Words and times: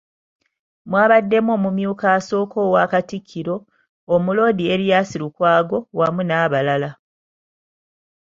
Mwabaddemu 0.89 1.49
omumyuka 1.57 2.05
asooka 2.17 2.57
owa 2.67 2.91
Katikkiro, 2.91 3.55
Omuloodi 4.13 4.63
Erias 4.73 5.09
Lukwago 5.21 5.77
awamu 5.93 6.21
n'abalala. 6.25 6.89